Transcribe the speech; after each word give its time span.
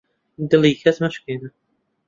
دڵی 0.49 0.73
کەس 0.81 0.97
مەشکێنە 1.03 1.49